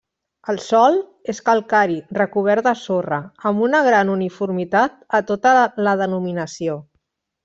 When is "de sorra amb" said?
2.69-3.61